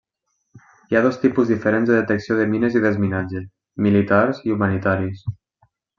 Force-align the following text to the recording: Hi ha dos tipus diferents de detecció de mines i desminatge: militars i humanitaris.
Hi 0.93 0.97
ha 0.99 1.01
dos 1.07 1.19
tipus 1.25 1.51
diferents 1.51 1.91
de 1.91 1.99
detecció 1.99 2.37
de 2.39 2.47
mines 2.53 2.77
i 2.79 2.81
desminatge: 2.87 3.45
militars 3.89 4.41
i 4.49 4.55
humanitaris. 4.57 5.23